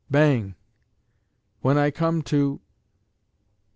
Bang!... 0.09 0.55
When 1.59 1.77
I 1.77 1.91
come 1.91 2.23
to.... 2.23 2.59